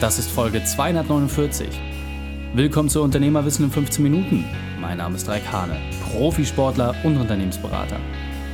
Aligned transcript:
Das 0.00 0.18
ist 0.18 0.30
Folge 0.30 0.64
249. 0.64 1.68
Willkommen 2.54 2.88
zu 2.88 3.02
Unternehmerwissen 3.02 3.66
in 3.66 3.70
15 3.70 4.02
Minuten. 4.02 4.46
Mein 4.80 4.96
Name 4.96 5.16
ist 5.16 5.28
Raik 5.28 5.52
Hane, 5.52 5.76
Profisportler 6.10 6.94
und 7.04 7.18
Unternehmensberater. 7.18 8.00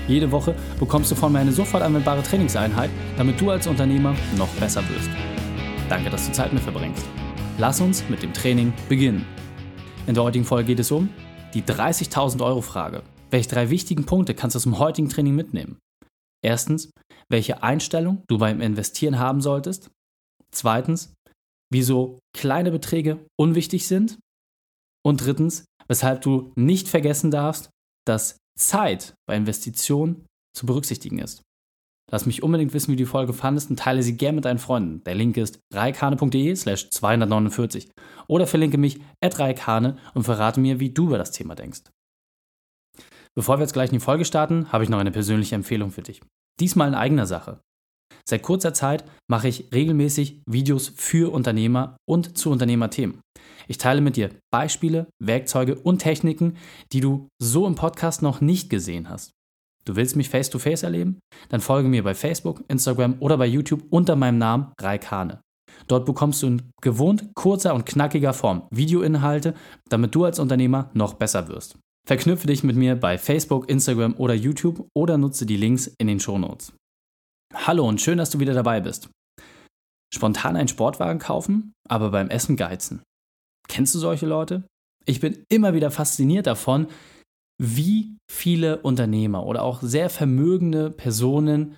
Jede 0.08 0.32
Woche 0.32 0.56
bekommst 0.80 1.12
du 1.12 1.14
von 1.14 1.32
mir 1.32 1.38
eine 1.38 1.52
sofort 1.52 1.84
anwendbare 1.84 2.24
Trainingseinheit, 2.24 2.90
damit 3.16 3.40
du 3.40 3.48
als 3.48 3.68
Unternehmer 3.68 4.16
noch 4.36 4.48
besser 4.56 4.82
wirst. 4.88 5.08
Danke, 5.88 6.10
dass 6.10 6.26
du 6.26 6.32
Zeit 6.32 6.52
mit 6.52 6.64
verbringst. 6.64 7.06
Lass 7.58 7.80
uns 7.80 8.02
mit 8.08 8.24
dem 8.24 8.32
Training 8.32 8.72
beginnen. 8.88 9.24
In 10.08 10.14
der 10.14 10.24
heutigen 10.24 10.44
Folge 10.44 10.66
geht 10.66 10.80
es 10.80 10.90
um 10.90 11.10
die 11.54 11.62
30.000 11.62 12.44
Euro 12.44 12.60
Frage. 12.60 13.04
Welche 13.30 13.50
drei 13.50 13.70
wichtigen 13.70 14.04
Punkte 14.04 14.34
kannst 14.34 14.56
du 14.56 14.58
aus 14.58 14.64
dem 14.64 14.80
heutigen 14.80 15.10
Training 15.10 15.36
mitnehmen? 15.36 15.78
Erstens, 16.42 16.90
welche 17.28 17.62
Einstellung 17.62 18.24
du 18.26 18.36
beim 18.38 18.60
Investieren 18.60 19.20
haben 19.20 19.40
solltest. 19.40 19.92
Zweitens, 20.50 21.15
wieso 21.70 22.18
kleine 22.34 22.70
Beträge 22.70 23.24
unwichtig 23.38 23.86
sind. 23.86 24.18
Und 25.04 25.24
drittens, 25.24 25.64
weshalb 25.88 26.22
du 26.22 26.52
nicht 26.56 26.88
vergessen 26.88 27.30
darfst, 27.30 27.70
dass 28.06 28.38
Zeit 28.58 29.14
bei 29.28 29.36
Investitionen 29.36 30.26
zu 30.56 30.66
berücksichtigen 30.66 31.18
ist. 31.18 31.42
Lass 32.10 32.24
mich 32.24 32.42
unbedingt 32.42 32.72
wissen, 32.72 32.92
wie 32.92 32.96
du 32.96 33.02
die 33.02 33.10
Folge 33.10 33.32
fandest 33.32 33.68
und 33.68 33.78
teile 33.78 34.02
sie 34.02 34.16
gern 34.16 34.36
mit 34.36 34.44
deinen 34.44 34.60
Freunden. 34.60 35.02
Der 35.04 35.16
Link 35.16 35.36
ist 35.36 35.58
reikane.de 35.74 36.54
slash 36.54 36.88
249 36.90 37.90
oder 38.28 38.46
verlinke 38.46 38.78
mich 38.78 39.00
at 39.20 39.38
reikane 39.40 39.98
und 40.14 40.22
verrate 40.22 40.60
mir, 40.60 40.78
wie 40.78 40.90
du 40.90 41.06
über 41.06 41.18
das 41.18 41.32
Thema 41.32 41.56
denkst. 41.56 41.82
Bevor 43.34 43.58
wir 43.58 43.62
jetzt 43.62 43.72
gleich 43.72 43.90
in 43.90 43.98
die 43.98 44.04
Folge 44.04 44.24
starten, 44.24 44.72
habe 44.72 44.84
ich 44.84 44.90
noch 44.90 44.98
eine 44.98 45.10
persönliche 45.10 45.56
Empfehlung 45.56 45.90
für 45.90 46.02
dich. 46.02 46.22
Diesmal 46.60 46.88
in 46.88 46.94
eigener 46.94 47.26
Sache. 47.26 47.60
Seit 48.28 48.42
kurzer 48.42 48.74
Zeit 48.74 49.04
mache 49.30 49.48
ich 49.48 49.72
regelmäßig 49.72 50.42
Videos 50.46 50.92
für 50.96 51.32
Unternehmer 51.32 51.96
und 52.08 52.36
zu 52.36 52.50
Unternehmerthemen. 52.50 53.20
Ich 53.68 53.78
teile 53.78 54.00
mit 54.00 54.16
dir 54.16 54.30
Beispiele, 54.52 55.08
Werkzeuge 55.22 55.76
und 55.76 55.98
Techniken, 55.98 56.56
die 56.92 57.00
du 57.00 57.28
so 57.40 57.66
im 57.66 57.74
Podcast 57.74 58.22
noch 58.22 58.40
nicht 58.40 58.70
gesehen 58.70 59.08
hast. 59.08 59.30
Du 59.84 59.94
willst 59.94 60.16
mich 60.16 60.28
face-to-face 60.28 60.80
-face 60.80 60.84
erleben? 60.84 61.20
Dann 61.48 61.60
folge 61.60 61.88
mir 61.88 62.02
bei 62.02 62.14
Facebook, 62.14 62.64
Instagram 62.68 63.16
oder 63.20 63.38
bei 63.38 63.46
YouTube 63.46 63.84
unter 63.90 64.16
meinem 64.16 64.38
Namen 64.38 64.72
Raik 64.80 65.10
Hane. 65.10 65.40
Dort 65.86 66.06
bekommst 66.06 66.42
du 66.42 66.48
in 66.48 66.62
gewohnt 66.82 67.30
kurzer 67.34 67.74
und 67.74 67.86
knackiger 67.86 68.32
Form 68.32 68.66
Videoinhalte, 68.70 69.54
damit 69.88 70.14
du 70.14 70.24
als 70.24 70.38
Unternehmer 70.38 70.90
noch 70.94 71.14
besser 71.14 71.46
wirst. 71.48 71.78
Verknüpfe 72.06 72.46
dich 72.46 72.64
mit 72.64 72.76
mir 72.76 72.96
bei 72.96 73.18
Facebook, 73.18 73.68
Instagram 73.68 74.14
oder 74.16 74.34
YouTube 74.34 74.88
oder 74.94 75.18
nutze 75.18 75.46
die 75.46 75.56
Links 75.56 75.86
in 75.98 76.06
den 76.06 76.20
Shownotes. 76.20 76.72
Hallo 77.66 77.88
und 77.88 78.00
schön, 78.00 78.16
dass 78.16 78.30
du 78.30 78.38
wieder 78.38 78.54
dabei 78.54 78.80
bist. 78.80 79.10
Spontan 80.14 80.54
einen 80.54 80.68
Sportwagen 80.68 81.18
kaufen, 81.18 81.72
aber 81.88 82.12
beim 82.12 82.30
Essen 82.30 82.56
geizen. 82.56 83.02
Kennst 83.66 83.92
du 83.92 83.98
solche 83.98 84.24
Leute? 84.24 84.62
Ich 85.04 85.18
bin 85.18 85.44
immer 85.48 85.74
wieder 85.74 85.90
fasziniert 85.90 86.46
davon, 86.46 86.86
wie 87.60 88.16
viele 88.30 88.82
Unternehmer 88.82 89.44
oder 89.44 89.64
auch 89.64 89.82
sehr 89.82 90.10
vermögende 90.10 90.92
Personen, 90.92 91.76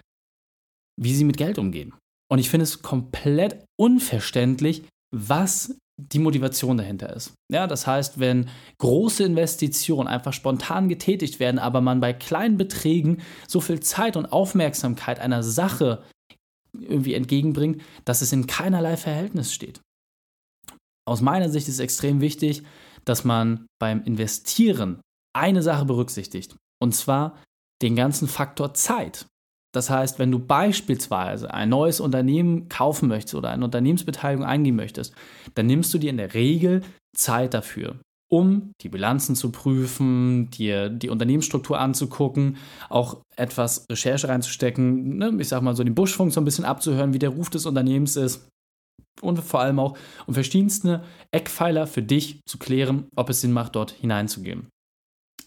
wie 1.01 1.15
sie 1.15 1.25
mit 1.25 1.39
Geld 1.39 1.57
umgehen. 1.57 1.95
Und 2.31 2.39
ich 2.39 2.51
finde 2.51 2.65
es 2.65 2.83
komplett 2.83 3.65
unverständlich, 3.81 4.85
was 5.11 5.79
die 5.99 6.21
Motivation 6.21 6.79
dahinter 6.79 7.15
ist. 7.15 7.35
Ja, 7.53 7.67
das 7.67 7.87
heißt, 7.87 8.21
wenn 8.21 8.49
große 8.79 9.25
Investitionen 9.25 10.09
einfach 10.09 10.33
spontan 10.33 10.89
getätigt 10.89 11.41
werden, 11.41 11.59
aber 11.59 11.81
man 11.81 12.01
bei 12.01 12.13
kleinen 12.13 12.57
Beträgen 12.57 13.21
so 13.49 13.61
viel 13.61 13.81
Zeit 13.81 14.17
und 14.17 14.27
Aufmerksamkeit 14.33 15.19
einer 15.19 15.43
Sache 15.43 16.05
irgendwie 16.73 17.15
entgegenbringt, 17.15 17.83
dass 18.05 18.23
es 18.23 18.33
in 18.33 18.47
keinerlei 18.47 18.97
Verhältnis 18.97 19.53
steht. 19.53 19.81
Aus 21.07 21.21
meiner 21.21 21.49
Sicht 21.49 21.67
ist 21.69 21.75
es 21.75 21.81
extrem 21.81 22.21
wichtig, 22.21 22.63
dass 23.05 23.25
man 23.25 23.67
beim 23.81 24.03
Investieren 24.05 25.01
eine 25.35 25.63
Sache 25.63 25.85
berücksichtigt, 25.85 26.57
und 26.81 26.95
zwar 26.95 27.39
den 27.83 27.97
ganzen 27.97 28.29
Faktor 28.29 28.75
Zeit. 28.75 29.27
Das 29.75 29.91
heißt, 29.91 30.19
wenn 30.19 30.31
du 30.31 30.39
beispielsweise 30.39 31.53
ein 31.53 31.69
neues 31.69 32.01
Unternehmen 32.01 32.69
kaufen 32.69 33.09
möchtest 33.09 33.35
oder 33.35 33.51
eine 33.51 33.65
Unternehmensbeteiligung 33.65 34.47
eingehen 34.47 34.77
möchtest, 34.77 35.15
dann 35.55 35.67
nimmst 35.67 35.93
du 35.93 35.99
dir 35.99 36.11
in 36.11 36.17
der 36.17 36.35
Regel 36.35 36.83
Zeit 37.15 37.53
dafür, 37.53 37.97
um 38.31 38.73
die 38.81 38.89
Bilanzen 38.89 39.37
zu 39.37 39.51
prüfen, 39.53 40.51
dir 40.51 40.89
die 40.89 41.11
Unternehmensstruktur 41.11 41.79
anzugucken, 41.79 42.57
auch 42.89 43.23
etwas 43.37 43.85
Recherche 43.91 44.29
reinzustecken, 44.29 45.19
ne? 45.19 45.37
ich 45.39 45.49
sag 45.49 45.63
mal 45.63 45.77
so 45.77 45.85
den 45.85 45.95
Buschfunk 45.95 46.33
so 46.33 46.41
ein 46.41 46.45
bisschen 46.45 46.65
abzuhören, 46.65 47.13
wie 47.13 47.19
der 47.19 47.31
Ruf 47.31 47.51
des 47.51 47.67
Unternehmens 47.67 48.17
ist 48.17 48.49
und 49.21 49.39
vor 49.43 49.61
allem 49.61 49.79
auch 49.79 49.99
um 50.27 50.35
verschiedenste 50.35 51.05
Eckpfeiler 51.31 51.87
für 51.87 52.03
dich 52.03 52.41
zu 52.47 52.59
klären, 52.59 53.07
ob 53.17 53.31
es 53.31 53.41
Sinn 53.41 53.53
macht, 53.53 53.77
dort 53.77 53.91
hineinzugehen. 53.91 54.69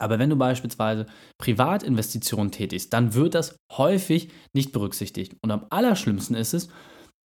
Aber 0.02 0.20
wenn 0.20 0.30
du 0.30 0.36
beispielsweise 0.36 1.06
Privatinvestitionen 1.38 2.52
tätigst, 2.52 2.92
dann 2.94 3.14
wird 3.14 3.36
das 3.36 3.56
häufig 3.72 4.30
nicht 4.54 4.72
berücksichtigt. 4.72 5.36
Und 5.42 5.52
am 5.52 5.66
allerschlimmsten 5.70 6.36
ist 6.36 6.54
es, 6.54 6.70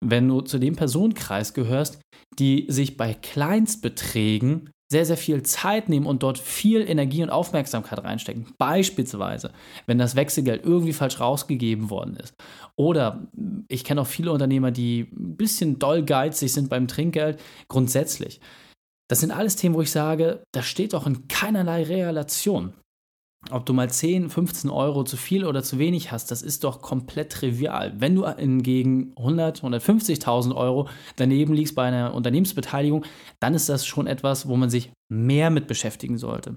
wenn 0.05 0.29
du 0.29 0.41
zu 0.41 0.59
dem 0.59 0.77
Personenkreis 0.77 1.55
gehörst, 1.55 2.01
die 2.39 2.67
sich 2.69 2.97
bei 2.97 3.15
Kleinstbeträgen 3.15 4.71
sehr, 4.91 5.07
sehr 5.07 5.17
viel 5.17 5.43
Zeit 5.43 5.89
nehmen 5.89 6.07
und 6.07 6.23
dort 6.23 6.39
viel 6.39 6.89
Energie 6.89 7.23
und 7.23 7.31
Aufmerksamkeit 7.31 8.05
reinstecken. 8.05 8.47
Beispielsweise, 8.59 9.51
wenn 9.87 9.99
das 9.99 10.15
Wechselgeld 10.15 10.65
irgendwie 10.65 10.93
falsch 10.93 11.21
rausgegeben 11.21 11.91
worden 11.91 12.17
ist. 12.17 12.35
Oder 12.77 13.27
ich 13.69 13.85
kenne 13.85 14.03
auch 14.03 14.07
viele 14.07 14.31
Unternehmer, 14.31 14.71
die 14.71 15.09
ein 15.17 15.37
bisschen 15.37 15.79
doll 15.79 16.05
geizig 16.05 16.53
sind 16.53 16.69
beim 16.69 16.87
Trinkgeld 16.87 17.41
grundsätzlich. 17.69 18.41
Das 19.09 19.21
sind 19.21 19.31
alles 19.31 19.57
Themen, 19.57 19.75
wo 19.75 19.83
ich 19.83 19.91
sage, 19.91 20.43
das 20.53 20.67
steht 20.67 20.95
doch 20.95 21.07
in 21.07 21.29
keinerlei 21.29 21.83
Relation. 21.85 22.73
Ob 23.51 23.67
du 23.67 23.75
mal 23.75 23.91
10, 23.91 24.31
15 24.31 24.71
Euro 24.71 25.05
zu 25.05 25.19
viel 25.19 25.45
oder 25.45 25.63
zu 25.63 25.79
wenig 25.79 26.11
hast, 26.11 26.31
das 26.31 26.41
ist 26.41 26.65
doch 26.65 26.81
komplett 26.81 27.31
trivial. 27.31 27.93
Wenn 27.99 28.15
du 28.15 28.27
hingegen 28.27 29.13
100, 29.19 29.63
150.000 29.63 30.55
Euro 30.55 30.89
daneben 31.17 31.53
liegst 31.53 31.75
bei 31.75 31.85
einer 31.85 32.15
Unternehmensbeteiligung, 32.15 33.05
dann 33.41 33.55
ist 33.55 33.69
das 33.69 33.87
schon 33.87 34.07
etwas, 34.07 34.49
wo 34.49 34.57
man 34.57 34.71
sich 34.71 34.93
mehr 35.13 35.51
mit 35.51 35.67
beschäftigen 35.67 36.17
sollte. 36.17 36.57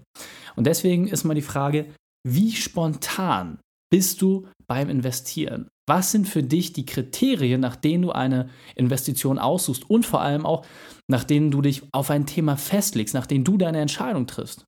Und 0.56 0.66
deswegen 0.66 1.08
ist 1.08 1.25
mal 1.25 1.34
die 1.34 1.41
Frage, 1.41 1.94
wie 2.25 2.53
spontan 2.53 3.59
bist 3.91 4.22
du 4.22 4.47
beim 4.68 4.90
Investieren? 4.90 5.68
Was 5.87 6.11
sind 6.11 6.27
für 6.27 6.43
dich 6.43 6.73
die 6.73 6.85
Kriterien, 6.85 7.61
nach 7.61 7.77
denen 7.77 8.03
du 8.03 8.11
eine 8.11 8.49
Investition 8.75 9.39
aussuchst 9.39 9.89
und 9.89 10.05
vor 10.05 10.21
allem 10.21 10.45
auch, 10.45 10.65
nach 11.07 11.23
denen 11.23 11.49
du 11.49 11.61
dich 11.61 11.83
auf 11.93 12.09
ein 12.09 12.25
Thema 12.25 12.57
festlegst, 12.57 13.13
nach 13.13 13.25
denen 13.25 13.45
du 13.45 13.57
deine 13.57 13.79
Entscheidung 13.79 14.27
triffst? 14.27 14.65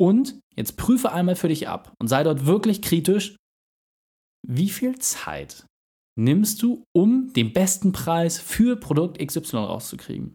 Und 0.00 0.40
jetzt 0.56 0.76
prüfe 0.76 1.12
einmal 1.12 1.36
für 1.36 1.48
dich 1.48 1.68
ab 1.68 1.92
und 2.00 2.08
sei 2.08 2.24
dort 2.24 2.46
wirklich 2.46 2.82
kritisch, 2.82 3.36
wie 4.46 4.70
viel 4.70 4.98
Zeit 4.98 5.66
nimmst 6.18 6.62
du, 6.62 6.84
um 6.94 7.32
den 7.32 7.52
besten 7.52 7.92
Preis 7.92 8.38
für 8.38 8.76
Produkt 8.76 9.18
XY 9.24 9.56
rauszukriegen? 9.56 10.34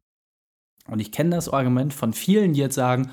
Und 0.87 0.99
ich 0.99 1.11
kenne 1.11 1.35
das 1.35 1.49
Argument 1.49 1.93
von 1.93 2.13
vielen, 2.13 2.53
die 2.53 2.59
jetzt 2.59 2.75
sagen, 2.75 3.11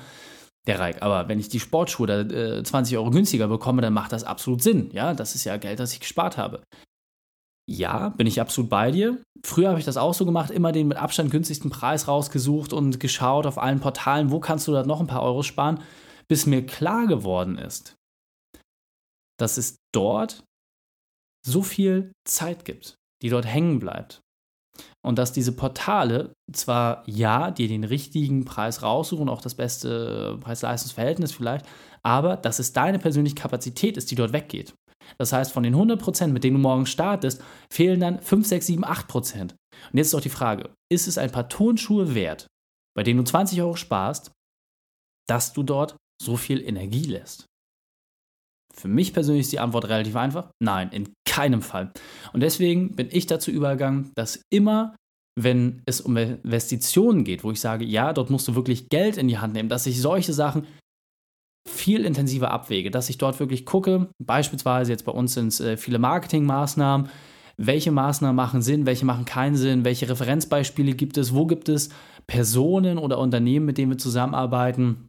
der 0.67 0.79
Reik, 0.79 1.01
aber 1.01 1.29
wenn 1.29 1.39
ich 1.39 1.49
die 1.49 1.59
Sportschuhe 1.59 2.07
da, 2.07 2.21
äh, 2.21 2.63
20 2.63 2.97
Euro 2.97 3.09
günstiger 3.09 3.47
bekomme, 3.47 3.81
dann 3.81 3.93
macht 3.93 4.11
das 4.11 4.23
absolut 4.23 4.61
Sinn. 4.61 4.89
Ja, 4.91 5.13
das 5.13 5.33
ist 5.33 5.45
ja 5.45 5.57
Geld, 5.57 5.79
das 5.79 5.93
ich 5.93 6.01
gespart 6.01 6.37
habe. 6.37 6.61
Ja, 7.69 8.09
bin 8.09 8.27
ich 8.27 8.39
absolut 8.39 8.69
bei 8.69 8.91
dir. 8.91 9.21
Früher 9.43 9.69
habe 9.69 9.79
ich 9.79 9.85
das 9.85 9.97
auch 9.97 10.13
so 10.13 10.25
gemacht, 10.25 10.51
immer 10.51 10.71
den 10.71 10.87
mit 10.87 10.97
Abstand 10.97 11.31
günstigsten 11.31 11.69
Preis 11.69 12.07
rausgesucht 12.07 12.71
und 12.71 12.99
geschaut 12.99 13.45
auf 13.45 13.57
allen 13.57 13.81
Portalen, 13.81 14.31
wo 14.31 14.39
kannst 14.39 14.67
du 14.67 14.71
da 14.71 14.83
noch 14.83 15.01
ein 15.01 15.07
paar 15.07 15.21
Euros 15.21 15.45
sparen, 15.45 15.83
bis 16.29 16.45
mir 16.45 16.65
klar 16.65 17.07
geworden 17.07 17.57
ist, 17.57 17.95
dass 19.37 19.57
es 19.57 19.77
dort 19.93 20.43
so 21.45 21.61
viel 21.61 22.11
Zeit 22.25 22.65
gibt, 22.65 22.95
die 23.21 23.29
dort 23.29 23.45
hängen 23.45 23.79
bleibt. 23.79 24.21
Und 25.03 25.17
dass 25.17 25.33
diese 25.33 25.53
Portale 25.53 26.33
zwar 26.51 27.03
ja 27.07 27.51
dir 27.51 27.67
den 27.67 27.83
richtigen 27.83 28.45
Preis 28.45 28.83
raussuchen, 28.83 29.29
auch 29.29 29.41
das 29.41 29.55
beste 29.55 30.37
Preis-Leistungs-Verhältnis 30.41 31.31
vielleicht, 31.31 31.65
aber 32.03 32.37
dass 32.37 32.59
es 32.59 32.73
deine 32.73 32.99
persönliche 32.99 33.35
Kapazität 33.35 33.97
ist, 33.97 34.11
die 34.11 34.15
dort 34.15 34.33
weggeht. 34.33 34.73
Das 35.17 35.33
heißt, 35.33 35.51
von 35.51 35.63
den 35.63 35.75
100%, 35.75 36.27
mit 36.27 36.43
denen 36.43 36.57
du 36.57 36.61
morgen 36.61 36.85
startest, 36.85 37.43
fehlen 37.71 37.99
dann 37.99 38.19
5, 38.19 38.45
6, 38.45 38.65
7, 38.65 38.85
8%. 38.85 39.41
Und 39.41 39.53
jetzt 39.93 40.07
ist 40.07 40.13
doch 40.13 40.21
die 40.21 40.29
Frage, 40.29 40.69
ist 40.91 41.07
es 41.07 41.17
ein 41.17 41.31
paar 41.31 41.49
Tonschuhe 41.49 42.15
wert, 42.15 42.47
bei 42.95 43.03
denen 43.03 43.19
du 43.19 43.23
20 43.23 43.61
Euro 43.61 43.75
sparst, 43.75 44.31
dass 45.27 45.53
du 45.53 45.63
dort 45.63 45.95
so 46.21 46.37
viel 46.37 46.61
Energie 46.61 47.05
lässt? 47.05 47.45
Für 48.73 48.87
mich 48.87 49.13
persönlich 49.13 49.45
ist 49.45 49.51
die 49.51 49.59
Antwort 49.59 49.89
relativ 49.89 50.15
einfach. 50.15 50.51
Nein, 50.61 50.89
in 50.91 51.11
keinem 51.27 51.61
Fall. 51.61 51.91
Und 52.31 52.41
deswegen 52.41 52.95
bin 52.95 53.09
ich 53.11 53.25
dazu 53.25 53.49
übergegangen, 53.49 54.11
dass 54.15 54.41
immer, 54.51 54.95
wenn 55.39 55.81
es 55.85 55.99
um 55.99 56.15
Investitionen 56.15 57.23
geht, 57.23 57.43
wo 57.43 57.51
ich 57.51 57.59
sage, 57.59 57.85
ja, 57.85 58.13
dort 58.13 58.29
musst 58.29 58.47
du 58.47 58.55
wirklich 58.55 58.89
Geld 58.89 59.17
in 59.17 59.27
die 59.27 59.39
Hand 59.39 59.53
nehmen, 59.53 59.69
dass 59.69 59.87
ich 59.87 59.99
solche 59.99 60.33
Sachen 60.33 60.67
viel 61.69 62.05
intensiver 62.05 62.51
abwäge, 62.51 62.91
dass 62.91 63.09
ich 63.09 63.17
dort 63.17 63.39
wirklich 63.39 63.65
gucke, 63.65 64.09
beispielsweise 64.19 64.91
jetzt 64.91 65.05
bei 65.05 65.11
uns 65.11 65.33
sind 65.33 65.47
es 65.47 65.59
äh, 65.59 65.77
viele 65.77 65.99
Marketingmaßnahmen, 65.99 67.09
welche 67.57 67.91
Maßnahmen 67.91 68.35
machen 68.35 68.61
Sinn, 68.61 68.85
welche 68.85 69.05
machen 69.05 69.25
keinen 69.25 69.55
Sinn, 69.55 69.83
welche 69.83 70.09
Referenzbeispiele 70.09 70.93
gibt 70.93 71.17
es, 71.17 71.33
wo 71.33 71.45
gibt 71.45 71.69
es 71.69 71.89
Personen 72.27 72.97
oder 72.97 73.17
Unternehmen, 73.17 73.65
mit 73.65 73.77
denen 73.77 73.91
wir 73.91 73.97
zusammenarbeiten, 73.97 75.07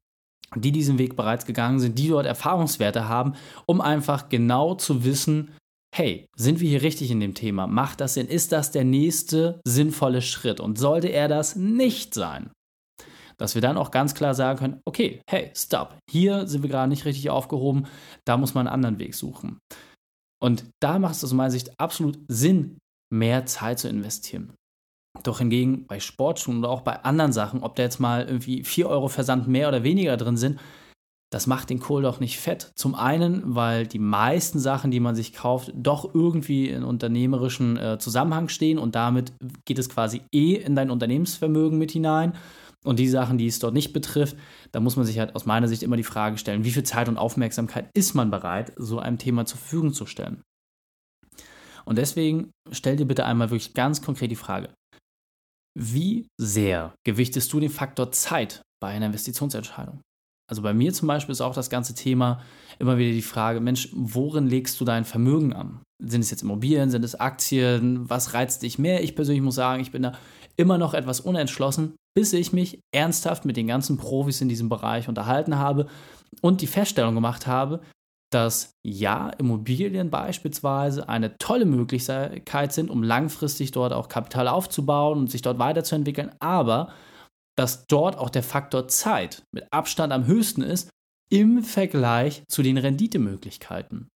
die 0.56 0.72
diesen 0.72 0.98
Weg 0.98 1.14
bereits 1.14 1.44
gegangen 1.44 1.78
sind, 1.78 1.98
die 1.98 2.08
dort 2.08 2.26
Erfahrungswerte 2.26 3.08
haben, 3.08 3.34
um 3.66 3.80
einfach 3.80 4.28
genau 4.30 4.74
zu 4.74 5.04
wissen, 5.04 5.50
hey, 5.94 6.26
sind 6.36 6.60
wir 6.60 6.68
hier 6.68 6.82
richtig 6.82 7.10
in 7.10 7.20
dem 7.20 7.34
Thema? 7.34 7.66
Macht 7.66 8.00
das 8.00 8.14
Sinn? 8.14 8.28
Ist 8.28 8.52
das 8.52 8.70
der 8.70 8.84
nächste 8.84 9.60
sinnvolle 9.66 10.22
Schritt? 10.22 10.60
Und 10.60 10.78
sollte 10.78 11.08
er 11.08 11.28
das 11.28 11.56
nicht 11.56 12.14
sein? 12.14 12.50
Dass 13.38 13.54
wir 13.54 13.62
dann 13.62 13.76
auch 13.76 13.90
ganz 13.90 14.14
klar 14.14 14.34
sagen 14.34 14.58
können, 14.58 14.80
okay, 14.84 15.20
hey, 15.28 15.50
stop, 15.54 15.96
hier 16.10 16.46
sind 16.46 16.62
wir 16.62 16.70
gerade 16.70 16.88
nicht 16.88 17.04
richtig 17.04 17.30
aufgehoben, 17.30 17.86
da 18.24 18.36
muss 18.36 18.54
man 18.54 18.66
einen 18.66 18.74
anderen 18.74 18.98
Weg 18.98 19.14
suchen. 19.14 19.58
Und 20.40 20.66
da 20.80 20.98
macht 20.98 21.14
es 21.14 21.24
aus 21.24 21.32
meiner 21.32 21.50
Sicht 21.50 21.78
absolut 21.80 22.18
Sinn, 22.28 22.78
mehr 23.12 23.46
Zeit 23.46 23.78
zu 23.78 23.88
investieren. 23.88 24.54
Doch 25.22 25.38
hingegen 25.38 25.86
bei 25.86 26.00
Sportschuhen 26.00 26.58
oder 26.58 26.68
auch 26.68 26.82
bei 26.82 27.02
anderen 27.04 27.32
Sachen, 27.32 27.62
ob 27.62 27.76
da 27.76 27.82
jetzt 27.82 27.98
mal 27.98 28.26
irgendwie 28.26 28.62
4 28.62 28.88
Euro 28.88 29.08
Versand 29.08 29.48
mehr 29.48 29.68
oder 29.68 29.82
weniger 29.82 30.16
drin 30.16 30.36
sind, 30.36 30.60
das 31.30 31.46
macht 31.46 31.68
den 31.68 31.80
Kohl 31.80 32.02
doch 32.02 32.20
nicht 32.20 32.38
fett. 32.38 32.72
Zum 32.74 32.94
einen, 32.94 33.54
weil 33.54 33.86
die 33.86 33.98
meisten 33.98 34.58
Sachen, 34.58 34.90
die 34.90 35.00
man 35.00 35.14
sich 35.14 35.34
kauft, 35.34 35.72
doch 35.74 36.14
irgendwie 36.14 36.68
in 36.68 36.84
unternehmerischen 36.84 37.76
äh, 37.76 37.98
Zusammenhang 37.98 38.48
stehen 38.48 38.78
und 38.78 38.94
damit 38.94 39.32
geht 39.66 39.78
es 39.78 39.90
quasi 39.90 40.22
eh 40.32 40.54
in 40.54 40.74
dein 40.74 40.90
Unternehmensvermögen 40.90 41.78
mit 41.78 41.90
hinein. 41.90 42.34
Und 42.84 42.98
die 42.98 43.08
Sachen, 43.08 43.38
die 43.38 43.46
es 43.46 43.58
dort 43.58 43.74
nicht 43.74 43.92
betrifft, 43.92 44.36
da 44.72 44.80
muss 44.80 44.96
man 44.96 45.04
sich 45.04 45.18
halt 45.18 45.34
aus 45.34 45.46
meiner 45.46 45.68
Sicht 45.68 45.82
immer 45.82 45.96
die 45.96 46.04
Frage 46.04 46.38
stellen, 46.38 46.64
wie 46.64 46.70
viel 46.70 46.84
Zeit 46.84 47.08
und 47.08 47.18
Aufmerksamkeit 47.18 47.90
ist 47.94 48.14
man 48.14 48.30
bereit, 48.30 48.72
so 48.76 48.98
einem 48.98 49.18
Thema 49.18 49.46
zur 49.46 49.58
Verfügung 49.58 49.92
zu 49.92 50.06
stellen. 50.06 50.42
Und 51.84 51.96
deswegen 51.96 52.50
stell 52.70 52.96
dir 52.96 53.06
bitte 53.06 53.24
einmal 53.24 53.50
wirklich 53.50 53.74
ganz 53.74 54.02
konkret 54.02 54.30
die 54.30 54.36
Frage, 54.36 54.68
wie 55.76 56.28
sehr 56.38 56.94
gewichtest 57.06 57.52
du 57.52 57.60
den 57.60 57.70
Faktor 57.70 58.12
Zeit 58.12 58.62
bei 58.80 58.88
einer 58.88 59.06
Investitionsentscheidung? 59.06 60.02
Also 60.50 60.62
bei 60.62 60.72
mir 60.72 60.92
zum 60.92 61.08
Beispiel 61.08 61.32
ist 61.32 61.40
auch 61.40 61.54
das 61.54 61.70
ganze 61.70 61.94
Thema 61.94 62.42
immer 62.78 62.96
wieder 62.96 63.12
die 63.12 63.22
Frage, 63.22 63.60
Mensch, 63.60 63.90
worin 63.92 64.46
legst 64.46 64.80
du 64.80 64.84
dein 64.84 65.04
Vermögen 65.04 65.52
an? 65.52 65.82
Sind 66.02 66.22
es 66.22 66.30
jetzt 66.30 66.42
Immobilien, 66.42 66.90
sind 66.90 67.04
es 67.04 67.14
Aktien? 67.14 68.08
Was 68.08 68.34
reizt 68.34 68.62
dich 68.62 68.78
mehr? 68.78 69.02
Ich 69.02 69.14
persönlich 69.14 69.42
muss 69.42 69.56
sagen, 69.56 69.82
ich 69.82 69.92
bin 69.92 70.02
da 70.02 70.12
immer 70.56 70.78
noch 70.78 70.94
etwas 70.94 71.20
unentschlossen, 71.20 71.94
bis 72.14 72.32
ich 72.32 72.52
mich 72.52 72.80
ernsthaft 72.94 73.44
mit 73.44 73.56
den 73.56 73.66
ganzen 73.66 73.96
Profis 73.96 74.40
in 74.40 74.48
diesem 74.48 74.68
Bereich 74.68 75.08
unterhalten 75.08 75.58
habe 75.58 75.86
und 76.42 76.60
die 76.60 76.66
Feststellung 76.66 77.14
gemacht 77.14 77.46
habe, 77.46 77.80
dass 78.30 78.72
ja, 78.84 79.30
Immobilien 79.30 80.10
beispielsweise 80.10 81.08
eine 81.08 81.36
tolle 81.38 81.64
Möglichkeit 81.64 82.72
sind, 82.72 82.90
um 82.90 83.02
langfristig 83.02 83.70
dort 83.70 83.92
auch 83.92 84.08
Kapital 84.08 84.48
aufzubauen 84.48 85.18
und 85.18 85.30
sich 85.30 85.42
dort 85.42 85.58
weiterzuentwickeln, 85.58 86.32
aber 86.38 86.92
dass 87.56 87.86
dort 87.86 88.18
auch 88.18 88.30
der 88.30 88.42
Faktor 88.42 88.86
Zeit 88.88 89.42
mit 89.52 89.66
Abstand 89.72 90.12
am 90.12 90.26
höchsten 90.26 90.62
ist 90.62 90.90
im 91.30 91.62
Vergleich 91.62 92.42
zu 92.48 92.62
den 92.62 92.78
Renditemöglichkeiten. 92.78 94.08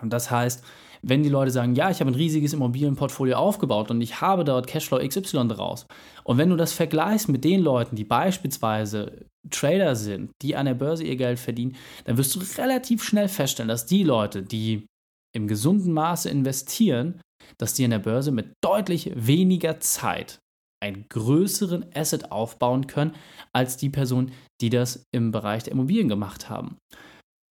Und 0.00 0.12
das 0.12 0.30
heißt, 0.30 0.64
wenn 1.04 1.22
die 1.22 1.28
Leute 1.28 1.50
sagen, 1.50 1.74
ja, 1.74 1.90
ich 1.90 2.00
habe 2.00 2.10
ein 2.10 2.16
riesiges 2.16 2.52
Immobilienportfolio 2.52 3.36
aufgebaut 3.36 3.90
und 3.90 4.00
ich 4.00 4.20
habe 4.20 4.44
dort 4.44 4.68
Cashflow 4.68 5.06
XY 5.06 5.48
draus. 5.48 5.86
Und 6.22 6.38
wenn 6.38 6.50
du 6.50 6.56
das 6.56 6.72
vergleichst 6.72 7.28
mit 7.28 7.44
den 7.44 7.60
Leuten, 7.60 7.96
die 7.96 8.04
beispielsweise 8.04 9.26
Trader 9.50 9.96
sind, 9.96 10.30
die 10.40 10.54
an 10.54 10.66
der 10.66 10.74
Börse 10.74 11.04
ihr 11.04 11.16
Geld 11.16 11.40
verdienen, 11.40 11.76
dann 12.04 12.16
wirst 12.16 12.34
du 12.34 12.40
relativ 12.60 13.02
schnell 13.02 13.28
feststellen, 13.28 13.68
dass 13.68 13.86
die 13.86 14.04
Leute, 14.04 14.42
die 14.42 14.86
im 15.34 15.48
gesunden 15.48 15.92
Maße 15.92 16.30
investieren, 16.30 17.20
dass 17.58 17.74
die 17.74 17.84
an 17.84 17.90
der 17.90 17.98
Börse 17.98 18.30
mit 18.30 18.52
deutlich 18.62 19.10
weniger 19.14 19.80
Zeit 19.80 20.38
einen 20.80 21.06
größeren 21.08 21.86
Asset 21.94 22.30
aufbauen 22.30 22.86
können 22.86 23.14
als 23.52 23.76
die 23.76 23.90
Personen, 23.90 24.32
die 24.60 24.70
das 24.70 25.04
im 25.12 25.30
Bereich 25.30 25.64
der 25.64 25.72
Immobilien 25.72 26.08
gemacht 26.08 26.48
haben. 26.48 26.76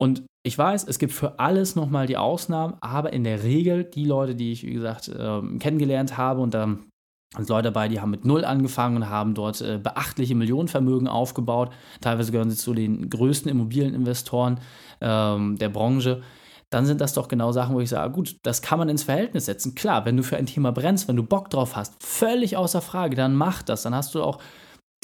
Und 0.01 0.23
ich 0.43 0.57
weiß, 0.57 0.85
es 0.87 0.97
gibt 0.97 1.13
für 1.13 1.37
alles 1.37 1.75
nochmal 1.75 2.07
die 2.07 2.17
Ausnahmen, 2.17 2.73
aber 2.81 3.13
in 3.13 3.23
der 3.23 3.43
Regel 3.43 3.83
die 3.83 4.05
Leute, 4.05 4.33
die 4.33 4.51
ich, 4.51 4.65
wie 4.65 4.73
gesagt, 4.73 5.09
äh, 5.09 5.41
kennengelernt 5.59 6.17
habe 6.17 6.41
und 6.41 6.55
da 6.55 6.77
sind 7.35 7.49
Leute 7.49 7.65
dabei, 7.65 7.87
die 7.87 8.01
haben 8.01 8.09
mit 8.09 8.25
Null 8.25 8.43
angefangen 8.43 8.95
und 8.95 9.09
haben 9.09 9.35
dort 9.35 9.61
äh, 9.61 9.77
beachtliche 9.77 10.33
Millionenvermögen 10.33 11.07
aufgebaut. 11.07 11.71
Teilweise 12.01 12.31
gehören 12.31 12.49
sie 12.49 12.57
zu 12.57 12.73
den 12.73 13.11
größten 13.11 13.51
Immobilieninvestoren 13.51 14.59
ähm, 15.01 15.57
der 15.57 15.69
Branche 15.69 16.23
dann 16.71 16.85
sind 16.85 17.01
das 17.01 17.13
doch 17.13 17.27
genau 17.27 17.51
Sachen, 17.51 17.75
wo 17.75 17.81
ich 17.81 17.89
sage, 17.89 18.13
gut, 18.13 18.37
das 18.43 18.61
kann 18.61 18.79
man 18.79 18.87
ins 18.87 19.03
Verhältnis 19.03 19.45
setzen. 19.45 19.75
Klar, 19.75 20.05
wenn 20.05 20.15
du 20.15 20.23
für 20.23 20.37
ein 20.37 20.45
Thema 20.45 20.71
brennst, 20.71 21.09
wenn 21.09 21.17
du 21.17 21.23
Bock 21.23 21.49
drauf 21.49 21.75
hast, 21.75 22.01
völlig 22.01 22.55
außer 22.55 22.81
Frage, 22.81 23.17
dann 23.17 23.35
mach 23.35 23.61
das. 23.61 23.81
Dann 23.81 23.93
hast 23.93 24.15
du 24.15 24.23
auch 24.23 24.39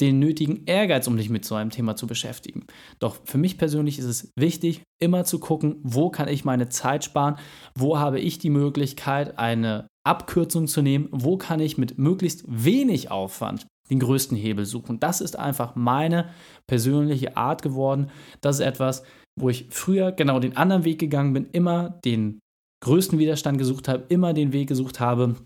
den 0.00 0.18
nötigen 0.18 0.64
Ehrgeiz, 0.66 1.06
um 1.08 1.16
dich 1.16 1.28
mit 1.28 1.44
so 1.44 1.54
einem 1.54 1.70
Thema 1.70 1.96
zu 1.96 2.06
beschäftigen. 2.06 2.66
Doch 2.98 3.16
für 3.24 3.38
mich 3.38 3.58
persönlich 3.58 3.98
ist 3.98 4.04
es 4.04 4.32
wichtig, 4.36 4.82
immer 5.00 5.24
zu 5.24 5.40
gucken, 5.40 5.76
wo 5.82 6.10
kann 6.10 6.28
ich 6.28 6.44
meine 6.44 6.68
Zeit 6.68 7.04
sparen, 7.04 7.36
wo 7.74 7.98
habe 7.98 8.20
ich 8.20 8.38
die 8.38 8.50
Möglichkeit, 8.50 9.38
eine 9.38 9.88
Abkürzung 10.06 10.68
zu 10.68 10.82
nehmen, 10.82 11.08
wo 11.10 11.36
kann 11.36 11.60
ich 11.60 11.78
mit 11.78 11.98
möglichst 11.98 12.44
wenig 12.46 13.10
Aufwand 13.10 13.66
den 13.90 14.00
größten 14.00 14.36
Hebel 14.36 14.66
suchen. 14.66 15.00
Das 15.00 15.20
ist 15.20 15.38
einfach 15.38 15.74
meine 15.74 16.30
persönliche 16.66 17.36
Art 17.36 17.62
geworden. 17.62 18.10
Das 18.40 18.56
ist 18.56 18.66
etwas, 18.66 19.02
wo 19.38 19.48
ich 19.48 19.66
früher 19.70 20.12
genau 20.12 20.40
den 20.40 20.56
anderen 20.56 20.84
Weg 20.84 20.98
gegangen 20.98 21.32
bin, 21.32 21.48
immer 21.52 21.98
den 22.04 22.40
größten 22.84 23.18
Widerstand 23.18 23.58
gesucht 23.58 23.88
habe, 23.88 24.04
immer 24.08 24.34
den 24.34 24.52
Weg 24.52 24.68
gesucht 24.68 25.00
habe, 25.00 25.36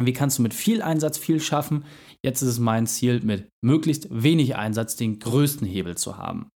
wie 0.00 0.12
kannst 0.12 0.38
du 0.38 0.42
mit 0.42 0.54
viel 0.54 0.82
Einsatz 0.82 1.18
viel 1.18 1.40
schaffen. 1.40 1.84
Jetzt 2.24 2.42
ist 2.42 2.48
es 2.48 2.58
mein 2.58 2.86
Ziel, 2.86 3.20
mit 3.20 3.48
möglichst 3.62 4.08
wenig 4.10 4.56
Einsatz 4.56 4.96
den 4.96 5.18
größten 5.18 5.66
Hebel 5.66 5.96
zu 5.96 6.16
haben. 6.16 6.50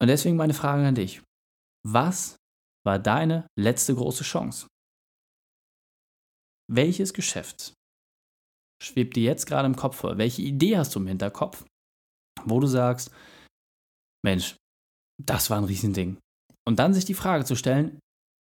Und 0.00 0.08
deswegen 0.08 0.36
meine 0.36 0.54
Frage 0.54 0.86
an 0.86 0.94
dich. 0.94 1.22
Was 1.86 2.36
war 2.86 2.98
deine 2.98 3.46
letzte 3.58 3.94
große 3.94 4.24
Chance? 4.24 4.66
Welches 6.70 7.12
Geschäft 7.12 7.74
schwebt 8.82 9.16
dir 9.16 9.22
jetzt 9.22 9.46
gerade 9.46 9.66
im 9.66 9.76
Kopf 9.76 9.96
vor? 9.96 10.18
Welche 10.18 10.42
Idee 10.42 10.78
hast 10.78 10.94
du 10.94 11.00
im 11.00 11.06
Hinterkopf, 11.06 11.64
wo 12.44 12.60
du 12.60 12.66
sagst, 12.66 13.10
Mensch, 14.24 14.56
das 15.22 15.50
war 15.50 15.58
ein 15.58 15.64
Riesending. 15.64 16.18
Und 16.66 16.78
dann 16.78 16.94
sich 16.94 17.04
die 17.04 17.14
Frage 17.14 17.44
zu 17.44 17.56
stellen, 17.56 17.98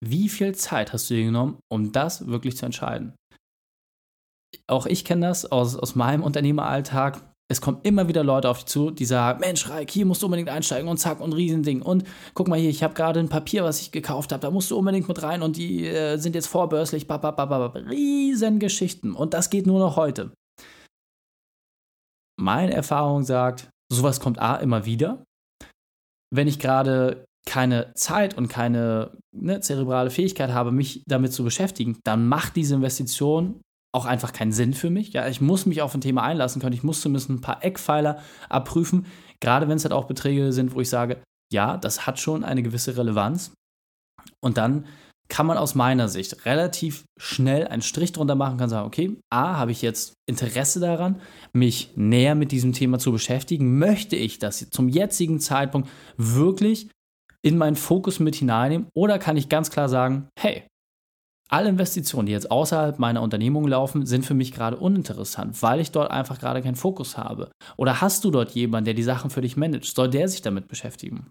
wie 0.10 0.30
viel 0.30 0.56
Zeit 0.56 0.94
hast 0.94 1.10
du 1.10 1.16
dir 1.16 1.26
genommen, 1.26 1.60
um 1.72 1.92
das 1.92 2.28
wirklich 2.28 2.58
zu 2.58 2.66
entscheiden? 2.66 3.14
Auch 4.68 4.86
ich 4.86 5.04
kenne 5.04 5.28
das 5.28 5.52
aus, 5.52 5.76
aus 5.76 5.96
meinem 5.96 6.24
Unternehmeralltag. 6.24 7.22
Es 7.52 7.60
kommen 7.60 7.80
immer 7.84 8.08
wieder 8.08 8.24
Leute 8.24 8.50
auf 8.50 8.60
dich 8.60 8.68
zu, 8.68 8.92
die 8.92 9.06
sagen, 9.06 9.40
Mensch, 9.40 9.70
Reik, 9.70 9.92
hier 9.92 10.06
musst 10.06 10.22
du 10.22 10.28
unbedingt 10.28 10.50
einsteigen 10.50 10.88
und 10.88 10.98
zack 10.98 11.20
und 11.20 11.34
Riesending. 11.34 11.82
Und 11.82 12.06
guck 12.34 12.48
mal 12.48 12.58
hier, 12.58 12.70
ich 12.70 12.84
habe 12.84 12.94
gerade 12.94 13.20
ein 13.20 13.30
Papier, 13.30 13.64
was 13.64 13.82
ich 13.82 13.92
gekauft 13.92 14.32
habe, 14.32 14.42
da 14.42 14.52
musst 14.52 14.72
du 14.72 14.78
unbedingt 14.78 15.08
mit 15.08 15.22
rein 15.22 15.42
und 15.42 15.58
die 15.58 15.86
äh, 15.86 16.18
sind 16.18 16.36
jetzt 16.36 16.48
vorbörslich, 16.48 17.08
babababab. 17.08 17.76
Riesengeschichten. 17.76 19.14
Und 19.14 19.34
das 19.34 19.50
geht 19.50 19.68
nur 19.68 19.80
noch 19.80 19.98
heute. 19.98 20.32
Meine 22.40 22.74
Erfahrung 22.74 23.24
sagt, 23.24 23.70
sowas 23.92 24.20
kommt 24.20 24.40
A 24.40 24.56
immer 24.56 24.86
wieder 24.86 25.24
wenn 26.34 26.48
ich 26.48 26.58
gerade 26.58 27.26
keine 27.46 27.94
Zeit 27.94 28.38
und 28.38 28.48
keine 28.48 29.12
ne, 29.32 29.60
zerebrale 29.60 30.10
Fähigkeit 30.10 30.52
habe, 30.52 30.72
mich 30.72 31.04
damit 31.08 31.34
zu 31.34 31.44
beschäftigen, 31.44 32.00
dann 32.04 32.28
macht 32.28 32.56
diese 32.56 32.76
Investition 32.76 33.60
auch 33.94 34.06
einfach 34.06 34.34
keinen 34.34 34.52
Sinn 34.52 34.74
für 34.74 34.90
mich. 34.90 35.14
Ja, 35.14 35.28
ich 35.28 35.40
muss 35.40 35.66
mich 35.66 35.82
auf 35.82 35.94
ein 35.94 36.02
Thema 36.02 36.24
einlassen 36.24 36.62
können. 36.62 36.74
Ich 36.74 36.84
muss 36.84 37.02
zumindest 37.02 37.30
ein 37.30 37.42
paar 37.42 37.64
Eckpfeiler 37.64 38.20
abprüfen, 38.50 39.06
gerade 39.40 39.68
wenn 39.68 39.78
es 39.78 39.84
halt 39.84 39.94
auch 39.94 40.06
Beträge 40.06 40.52
sind, 40.52 40.74
wo 40.74 40.82
ich 40.82 40.90
sage, 40.90 41.22
ja, 41.52 41.78
das 41.78 42.08
hat 42.08 42.20
schon 42.20 42.44
eine 42.44 42.64
gewisse 42.64 42.98
Relevanz. 42.98 43.54
Und 44.42 44.58
dann 44.58 44.86
kann 45.30 45.46
man 45.46 45.58
aus 45.58 45.76
meiner 45.76 46.10
Sicht 46.10 46.46
relativ 46.46 47.06
schnell 47.18 47.68
einen 47.68 47.82
Strich 47.82 48.12
drunter 48.12 48.36
machen, 48.36 48.58
kann 48.58 48.70
sagen, 48.70 48.88
okay, 48.88 49.18
A, 49.30 49.58
habe 49.58 49.72
ich 49.72 49.82
jetzt 49.82 50.14
Interesse 50.28 50.80
daran, 50.80 51.22
mich 51.54 51.92
näher 51.96 52.36
mit 52.36 52.52
diesem 52.52 52.74
Thema 52.74 53.00
zu 53.00 53.12
beschäftigen? 53.12 53.78
Möchte 53.78 54.16
ich 54.16 54.40
das 54.40 54.70
zum 54.70 54.90
jetzigen 54.90 55.40
Zeitpunkt 55.40 55.90
wirklich 56.18 56.90
in 57.44 57.58
meinen 57.58 57.76
Fokus 57.76 58.20
mit 58.20 58.36
hineinnehmen? 58.36 58.88
Oder 58.96 59.20
kann 59.20 59.38
ich 59.38 59.50
ganz 59.50 59.70
klar 59.70 59.90
sagen, 59.90 60.30
hey, 60.40 60.64
alle 61.50 61.70
Investitionen, 61.70 62.26
die 62.26 62.32
jetzt 62.32 62.50
außerhalb 62.50 62.98
meiner 62.98 63.22
Unternehmung 63.22 63.68
laufen, 63.68 64.06
sind 64.06 64.26
für 64.26 64.34
mich 64.34 64.54
gerade 64.54 64.78
uninteressant, 64.78 65.62
weil 65.62 65.82
ich 65.82 65.92
dort 65.92 66.10
einfach 66.10 66.40
gerade 66.40 66.64
keinen 66.64 66.76
Fokus 66.76 67.18
habe. 67.18 67.52
Oder 67.78 68.02
hast 68.02 68.24
du 68.24 68.32
dort 68.32 68.52
jemanden, 68.52 68.86
der 68.86 68.94
die 68.96 69.04
Sachen 69.04 69.30
für 69.30 69.42
dich 69.42 69.56
managt? 69.56 69.96
Soll 69.96 70.10
der 70.10 70.28
sich 70.28 70.42
damit 70.42 70.68
beschäftigen? 70.68 71.30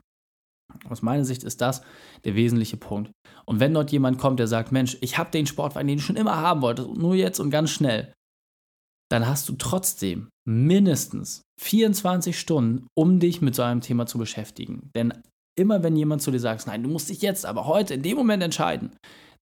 Aus 0.88 1.02
meiner 1.02 1.24
Sicht 1.24 1.42
ist 1.42 1.60
das 1.60 1.82
der 2.24 2.34
wesentliche 2.34 2.76
Punkt. 2.76 3.10
Und 3.46 3.60
wenn 3.60 3.74
dort 3.74 3.90
jemand 3.90 4.18
kommt, 4.18 4.38
der 4.38 4.46
sagt, 4.46 4.70
Mensch, 4.70 4.96
ich 5.00 5.18
habe 5.18 5.30
den 5.30 5.46
Sportwein, 5.46 5.86
den 5.86 5.98
ich 5.98 6.04
schon 6.04 6.16
immer 6.16 6.36
haben 6.36 6.62
wollte, 6.62 6.82
nur 6.82 7.14
jetzt 7.14 7.40
und 7.40 7.50
ganz 7.50 7.70
schnell, 7.70 8.12
dann 9.10 9.26
hast 9.26 9.48
du 9.48 9.54
trotzdem 9.54 10.28
mindestens 10.48 11.42
24 11.60 12.38
Stunden, 12.38 12.86
um 12.96 13.20
dich 13.20 13.42
mit 13.42 13.54
so 13.54 13.62
einem 13.62 13.80
Thema 13.80 14.06
zu 14.06 14.18
beschäftigen. 14.18 14.90
Denn 14.94 15.12
immer 15.58 15.82
wenn 15.82 15.96
jemand 15.96 16.22
zu 16.22 16.30
dir 16.30 16.40
sagt, 16.40 16.66
nein, 16.66 16.82
du 16.82 16.88
musst 16.88 17.08
dich 17.08 17.22
jetzt 17.22 17.46
aber 17.46 17.66
heute 17.66 17.94
in 17.94 18.02
dem 18.02 18.16
Moment 18.16 18.42
entscheiden, 18.42 18.92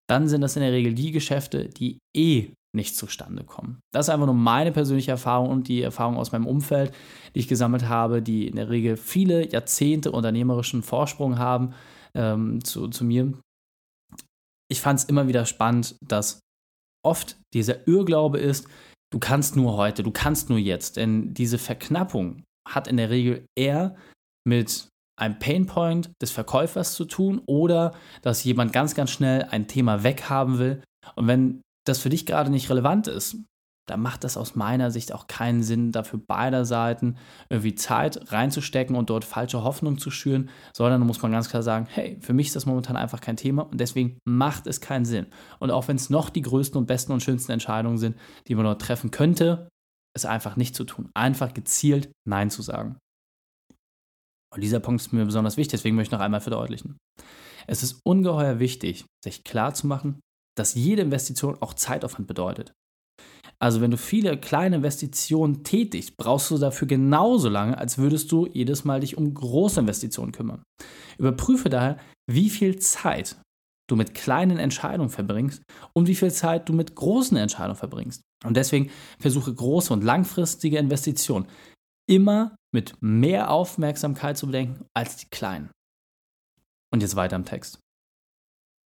dann 0.09 0.29
sind 0.29 0.41
das 0.41 0.57
in 0.57 0.63
der 0.63 0.73
Regel 0.73 0.95
die 0.95 1.13
Geschäfte, 1.13 1.69
die 1.69 1.99
eh 2.17 2.51
nicht 2.73 2.97
zustande 2.97 3.45
kommen. 3.45 3.81
Das 3.93 4.07
ist 4.07 4.11
einfach 4.11 4.27
nur 4.27 4.35
meine 4.35 4.73
persönliche 4.73 5.11
Erfahrung 5.11 5.51
und 5.51 5.69
die 5.69 5.83
Erfahrung 5.83 6.17
aus 6.17 6.33
meinem 6.33 6.47
Umfeld, 6.47 6.93
die 7.35 7.41
ich 7.41 7.49
gesammelt 7.49 7.89
habe, 7.89 8.23
die 8.23 8.47
in 8.47 8.57
der 8.57 8.71
Regel 8.71 8.97
viele 8.97 9.49
Jahrzehnte 9.51 10.13
unternehmerischen 10.13 10.83
Vorsprung 10.83 11.39
haben 11.39 11.75
ähm, 12.15 12.63
zu, 12.65 12.89
zu 12.89 13.05
mir. 13.05 13.33
Ich 14.71 14.81
fand 14.81 15.01
es 15.01 15.05
immer 15.07 15.27
wieder 15.27 15.47
spannend, 15.47 15.97
dass 16.01 16.41
oft 17.05 17.37
dieser 17.55 17.89
Irrglaube 17.89 18.39
ist, 18.39 18.69
du 19.13 19.19
kannst 19.19 19.57
nur 19.57 19.77
heute, 19.77 20.03
du 20.03 20.13
kannst 20.13 20.49
nur 20.49 20.59
jetzt. 20.59 20.97
Denn 20.97 21.35
diese 21.35 21.59
Verknappung 21.59 22.45
hat 22.69 22.87
in 22.87 22.97
der 22.97 23.11
Regel 23.11 23.45
eher 23.59 23.97
mit 24.47 24.89
einem 25.21 25.39
Painpoint 25.39 26.11
des 26.21 26.31
Verkäufers 26.31 26.95
zu 26.95 27.05
tun 27.05 27.43
oder 27.47 27.93
dass 28.23 28.45
jemand 28.45 28.73
ganz, 28.73 28.95
ganz 28.95 29.11
schnell 29.11 29.47
ein 29.51 29.69
Thema 29.69 30.03
weghaben 30.03 30.59
will. 30.59 30.83
Und 31.15 31.27
wenn 31.27 31.61
das 31.87 31.99
für 31.99 32.09
dich 32.09 32.27
gerade 32.27 32.51
nicht 32.51 32.71
relevant 32.71 33.07
ist, 33.07 33.37
dann 33.91 34.01
macht 34.01 34.23
das 34.23 34.37
aus 34.37 34.55
meiner 34.55 34.91
Sicht 34.91 35.13
auch 35.13 35.27
keinen 35.27 35.63
Sinn, 35.63 35.91
dafür 35.91 36.21
beider 36.25 36.65
Seiten 36.65 37.17
irgendwie 37.49 37.75
Zeit 37.75 38.33
reinzustecken 38.33 38.95
und 38.95 39.11
dort 39.11 39.25
falsche 39.25 39.65
Hoffnung 39.65 39.99
zu 39.99 40.13
schüren, 40.13 40.49
sondern 40.73 41.01
muss 41.01 41.21
man 41.21 41.33
ganz 41.33 41.49
klar 41.49 41.63
sagen, 41.63 41.89
hey, 41.91 42.17
für 42.21 42.33
mich 42.33 42.49
ist 42.49 42.57
das 42.57 42.67
momentan 42.67 42.97
einfach 42.97 43.21
kein 43.21 43.37
Thema 43.37 43.63
und 43.63 43.81
deswegen 43.81 44.19
macht 44.25 44.69
es 44.69 44.81
keinen 44.81 45.05
Sinn. 45.05 45.27
Und 45.59 45.73
auch 45.73 45.89
wenn 45.89 45.97
es 45.97 46.09
noch 46.09 46.31
die 46.31 46.43
größten 46.43 46.79
und 46.79 46.87
besten 46.87 47.13
und 47.13 47.23
schönsten 47.23 47.51
Entscheidungen 47.51 47.99
sind, 47.99 48.17
die 48.47 48.55
man 48.55 48.65
dort 48.65 48.81
treffen 48.81 49.11
könnte, 49.11 49.69
es 50.15 50.25
einfach 50.25 50.57
nicht 50.57 50.77
zu 50.77 50.85
tun. 50.85 51.11
Einfach 51.15 51.53
gezielt 51.53 52.13
Nein 52.25 52.51
zu 52.51 52.63
sagen. 52.63 52.97
Und 54.53 54.63
dieser 54.63 54.81
Punkt 54.81 55.01
ist 55.01 55.13
mir 55.13 55.25
besonders 55.25 55.57
wichtig, 55.57 55.73
deswegen 55.73 55.97
möchte 55.97 56.15
ich 56.15 56.19
noch 56.19 56.25
einmal 56.25 56.41
verdeutlichen. 56.41 56.97
Es 57.67 57.83
ist 57.83 58.01
ungeheuer 58.05 58.59
wichtig, 58.59 59.05
sich 59.25 59.45
klarzumachen, 59.45 60.21
dass 60.57 60.75
jede 60.75 61.03
Investition 61.03 61.57
auch 61.61 61.75
Zeitaufwand 61.75 62.27
bedeutet. 62.27 62.73
Also 63.63 63.81
wenn 63.81 63.91
du 63.91 63.99
viele 63.99 64.39
kleine 64.39 64.77
Investitionen 64.77 65.65
tätigst, 65.65 66.17
brauchst 66.17 66.51
du 66.51 66.59
dafür 66.59 66.89
genauso 66.89 67.49
lange, 67.49 67.77
als 67.77 67.99
würdest 67.99 68.33
du 68.33 68.47
jedes 68.47 68.85
Mal 68.85 69.01
dich 69.01 69.19
um 69.19 69.33
große 69.35 69.81
Investitionen 69.81 70.33
kümmern. 70.33 70.63
Überprüfe 71.19 71.69
daher, 71.69 71.99
wie 72.31 72.49
viel 72.49 72.79
Zeit 72.79 73.37
du 73.89 73.97
mit 73.97 74.15
kleinen 74.15 74.59
Entscheidungen 74.59 75.11
verbringst 75.11 75.63
und 75.93 76.09
wie 76.09 76.15
viel 76.15 76.31
Zeit 76.31 76.69
du 76.69 76.73
mit 76.73 76.95
großen 76.95 77.37
Entscheidungen 77.37 77.77
verbringst. 77.77 78.23
Und 78.45 78.57
deswegen 78.57 78.91
versuche 79.19 79.53
große 79.53 79.93
und 79.93 80.05
langfristige 80.05 80.79
Investitionen 80.79 81.47
immer 82.09 82.57
mit 82.73 82.95
mehr 83.01 83.51
Aufmerksamkeit 83.51 84.39
zu 84.39 84.47
bedenken 84.47 84.87
als 84.95 85.17
die 85.17 85.29
kleinen. 85.29 85.71
Und 86.93 87.03
jetzt 87.03 87.17
weiter 87.17 87.37
im 87.37 87.45
Text. 87.45 87.79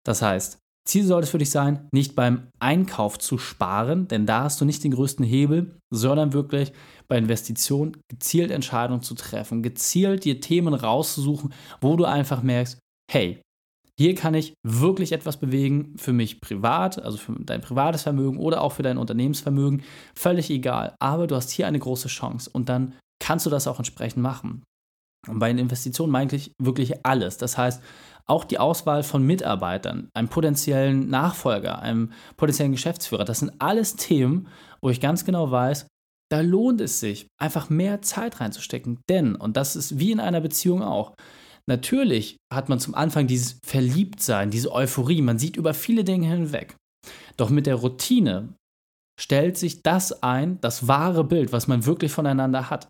Das 0.04 0.22
heißt, 0.22 0.58
Ziel 0.84 1.04
sollte 1.04 1.24
es 1.24 1.30
für 1.30 1.38
dich 1.38 1.50
sein, 1.50 1.88
nicht 1.92 2.16
beim 2.16 2.48
Einkauf 2.58 3.18
zu 3.18 3.38
sparen, 3.38 4.08
denn 4.08 4.26
da 4.26 4.44
hast 4.44 4.60
du 4.60 4.64
nicht 4.64 4.82
den 4.82 4.90
größten 4.92 5.24
Hebel, 5.24 5.78
sondern 5.90 6.32
wirklich 6.32 6.72
bei 7.06 7.18
Investitionen 7.18 7.96
gezielt 8.08 8.50
Entscheidungen 8.50 9.02
zu 9.02 9.14
treffen, 9.14 9.62
gezielt 9.62 10.24
dir 10.24 10.40
Themen 10.40 10.74
rauszusuchen, 10.74 11.54
wo 11.80 11.94
du 11.94 12.04
einfach 12.04 12.42
merkst, 12.42 12.80
hey, 13.10 13.40
hier 13.96 14.14
kann 14.16 14.34
ich 14.34 14.54
wirklich 14.66 15.12
etwas 15.12 15.36
bewegen 15.36 15.94
für 15.96 16.12
mich 16.12 16.40
privat, 16.40 17.00
also 17.00 17.18
für 17.18 17.34
dein 17.38 17.60
privates 17.60 18.02
Vermögen 18.02 18.38
oder 18.38 18.62
auch 18.62 18.72
für 18.72 18.82
dein 18.82 18.98
Unternehmensvermögen, 18.98 19.82
völlig 20.16 20.50
egal. 20.50 20.96
Aber 20.98 21.28
du 21.28 21.36
hast 21.36 21.50
hier 21.50 21.68
eine 21.68 21.78
große 21.78 22.08
Chance 22.08 22.50
und 22.52 22.68
dann 22.68 22.94
kannst 23.22 23.46
du 23.46 23.50
das 23.50 23.68
auch 23.68 23.78
entsprechend 23.78 24.22
machen. 24.22 24.64
Und 25.28 25.38
bei 25.38 25.48
den 25.48 25.58
Investitionen 25.58 26.10
meine 26.10 26.34
ich 26.34 26.52
wirklich 26.60 27.06
alles. 27.06 27.38
Das 27.38 27.56
heißt, 27.56 27.80
auch 28.26 28.44
die 28.44 28.58
Auswahl 28.58 29.04
von 29.04 29.24
Mitarbeitern, 29.24 30.08
einem 30.14 30.28
potenziellen 30.28 31.08
Nachfolger, 31.08 31.78
einem 31.78 32.12
potenziellen 32.36 32.72
Geschäftsführer, 32.72 33.24
das 33.24 33.38
sind 33.38 33.52
alles 33.60 33.94
Themen, 33.94 34.48
wo 34.80 34.90
ich 34.90 35.00
ganz 35.00 35.24
genau 35.24 35.50
weiß, 35.50 35.86
da 36.30 36.40
lohnt 36.40 36.80
es 36.80 36.98
sich, 36.98 37.28
einfach 37.40 37.70
mehr 37.70 38.02
Zeit 38.02 38.40
reinzustecken. 38.40 39.00
Denn, 39.08 39.36
und 39.36 39.56
das 39.56 39.76
ist 39.76 39.98
wie 39.98 40.10
in 40.10 40.20
einer 40.20 40.40
Beziehung 40.40 40.82
auch, 40.82 41.14
natürlich 41.66 42.38
hat 42.52 42.68
man 42.68 42.80
zum 42.80 42.94
Anfang 42.94 43.28
dieses 43.28 43.58
Verliebtsein, 43.64 44.50
diese 44.50 44.72
Euphorie, 44.72 45.22
man 45.22 45.38
sieht 45.38 45.56
über 45.56 45.74
viele 45.74 46.02
Dinge 46.02 46.26
hinweg. 46.26 46.76
Doch 47.36 47.50
mit 47.50 47.66
der 47.66 47.76
Routine 47.76 48.54
stellt 49.20 49.56
sich 49.56 49.82
das 49.82 50.22
ein, 50.22 50.60
das 50.60 50.88
wahre 50.88 51.24
Bild, 51.24 51.52
was 51.52 51.68
man 51.68 51.86
wirklich 51.86 52.12
voneinander 52.12 52.70
hat. 52.70 52.88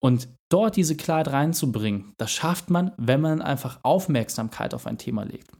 Und 0.00 0.28
dort 0.50 0.76
diese 0.76 0.96
Klarheit 0.96 1.28
reinzubringen, 1.28 2.12
das 2.18 2.30
schafft 2.30 2.70
man, 2.70 2.92
wenn 2.98 3.20
man 3.20 3.40
einfach 3.40 3.80
Aufmerksamkeit 3.82 4.74
auf 4.74 4.86
ein 4.86 4.98
Thema 4.98 5.24
legt. 5.24 5.50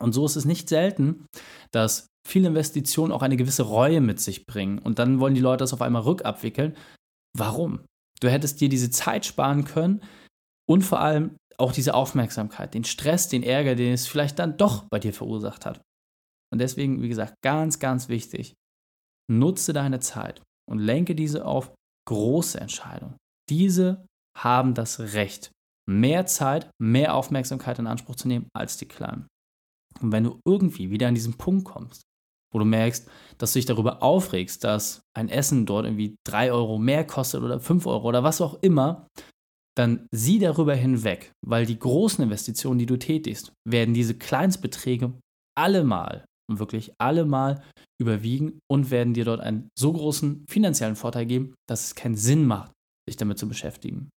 Und 0.00 0.12
so 0.12 0.24
ist 0.26 0.36
es 0.36 0.44
nicht 0.44 0.68
selten, 0.68 1.26
dass 1.72 2.08
viele 2.26 2.48
Investitionen 2.48 3.12
auch 3.12 3.22
eine 3.22 3.36
gewisse 3.36 3.62
Reue 3.62 4.00
mit 4.00 4.20
sich 4.20 4.46
bringen. 4.46 4.78
Und 4.78 4.98
dann 4.98 5.20
wollen 5.20 5.34
die 5.34 5.40
Leute 5.40 5.58
das 5.58 5.72
auf 5.72 5.82
einmal 5.82 6.02
rückabwickeln. 6.02 6.76
Warum? 7.36 7.80
Du 8.20 8.28
hättest 8.28 8.60
dir 8.60 8.68
diese 8.68 8.90
Zeit 8.90 9.26
sparen 9.26 9.64
können 9.64 10.02
und 10.68 10.82
vor 10.82 11.00
allem 11.00 11.36
auch 11.58 11.72
diese 11.72 11.94
Aufmerksamkeit, 11.94 12.74
den 12.74 12.84
Stress, 12.84 13.28
den 13.28 13.42
Ärger, 13.42 13.74
den 13.74 13.92
es 13.92 14.06
vielleicht 14.06 14.38
dann 14.38 14.56
doch 14.56 14.84
bei 14.90 14.98
dir 14.98 15.12
verursacht 15.12 15.66
hat. 15.66 15.80
Und 16.52 16.60
deswegen, 16.60 17.02
wie 17.02 17.08
gesagt, 17.08 17.34
ganz, 17.42 17.78
ganz 17.78 18.08
wichtig, 18.08 18.54
nutze 19.30 19.72
deine 19.72 20.00
Zeit 20.00 20.42
und 20.70 20.78
lenke 20.78 21.14
diese 21.14 21.44
auf 21.44 21.74
große 22.08 22.60
Entscheidungen. 22.60 23.16
Diese 23.50 24.06
haben 24.38 24.74
das 24.74 25.00
Recht, 25.14 25.50
mehr 25.88 26.26
Zeit, 26.26 26.70
mehr 26.80 27.14
Aufmerksamkeit 27.14 27.78
in 27.78 27.86
Anspruch 27.86 28.16
zu 28.16 28.28
nehmen 28.28 28.48
als 28.54 28.76
die 28.76 28.88
Kleinen. 28.88 29.26
Und 30.00 30.12
wenn 30.12 30.24
du 30.24 30.40
irgendwie 30.46 30.90
wieder 30.90 31.08
an 31.08 31.14
diesen 31.14 31.34
Punkt 31.34 31.64
kommst, 31.64 32.02
wo 32.52 32.58
du 32.58 32.64
merkst, 32.64 33.08
dass 33.38 33.52
du 33.52 33.58
dich 33.58 33.66
darüber 33.66 34.02
aufregst, 34.02 34.64
dass 34.64 35.02
ein 35.16 35.28
Essen 35.28 35.66
dort 35.66 35.86
irgendwie 35.86 36.16
3 36.26 36.52
Euro 36.52 36.78
mehr 36.78 37.06
kostet 37.06 37.42
oder 37.42 37.60
5 37.60 37.86
Euro 37.86 38.08
oder 38.08 38.22
was 38.22 38.40
auch 38.40 38.62
immer, 38.62 39.06
dann 39.76 40.06
sieh 40.14 40.38
darüber 40.38 40.74
hinweg, 40.74 41.32
weil 41.44 41.66
die 41.66 41.78
großen 41.78 42.22
Investitionen, 42.22 42.78
die 42.78 42.86
du 42.86 42.96
tätigst, 42.96 43.52
werden 43.68 43.92
diese 43.92 44.16
Kleinstbeträge 44.16 45.18
allemal 45.58 46.24
wirklich 46.50 46.92
allemal 47.00 47.62
überwiegen 48.00 48.58
und 48.70 48.90
werden 48.90 49.14
dir 49.14 49.24
dort 49.24 49.40
einen 49.40 49.68
so 49.78 49.92
großen 49.92 50.44
finanziellen 50.48 50.96
Vorteil 50.96 51.26
geben, 51.26 51.54
dass 51.68 51.86
es 51.86 51.94
keinen 51.94 52.16
Sinn 52.16 52.46
macht, 52.46 52.72
sich 53.08 53.16
damit 53.16 53.38
zu 53.38 53.48
beschäftigen. 53.48 54.10